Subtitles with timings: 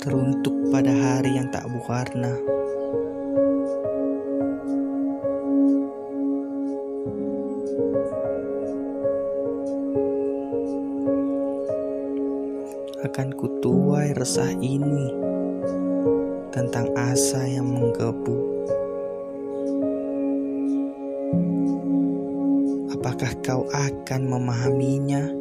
[0.00, 2.32] teruntuk pada hari yang tak berwarna.
[13.04, 15.12] Akan kutuai resah ini
[16.48, 18.64] tentang asa yang menggebu.
[22.96, 25.39] Apakah kau akan memahaminya?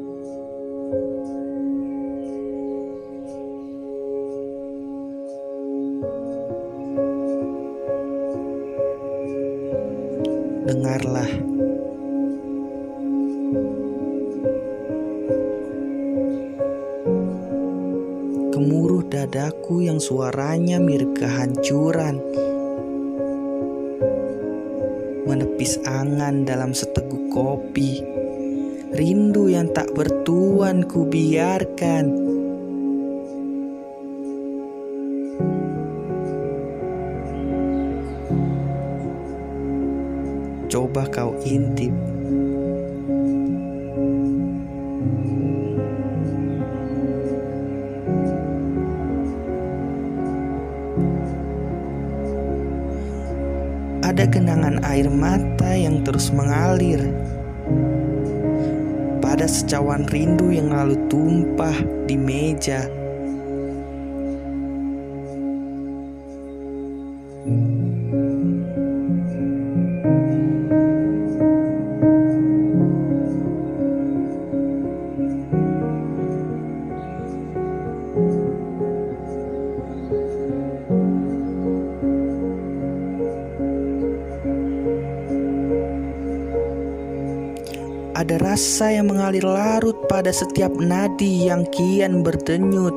[10.69, 11.31] Dengarlah.
[18.53, 22.21] Gemuruh dadaku yang suaranya mirip kehancuran.
[25.25, 28.05] Menepis angan dalam seteguk kopi.
[28.93, 32.37] Rindu yang tak bertuan ku biarkan
[40.69, 41.89] coba kau intip.
[54.05, 57.01] Ada genangan air mata yang terus mengalir
[59.21, 62.98] pada secawan rindu yang lalu tumpah di meja.
[88.19, 92.91] Ada rasa yang mengalir larut pada setiap nadi yang kian berdenyut.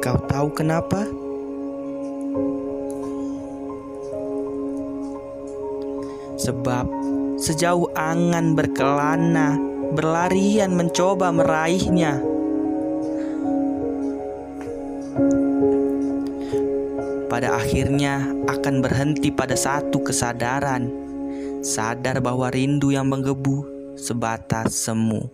[0.00, 1.04] Kau tahu kenapa?
[6.40, 6.88] Sebab
[7.36, 9.60] sejauh angan berkelana,
[9.92, 12.35] berlarian mencoba meraihnya.
[17.26, 20.86] Pada akhirnya akan berhenti pada satu kesadaran,
[21.58, 23.66] sadar bahwa rindu yang menggebu
[23.98, 25.26] sebatas semu.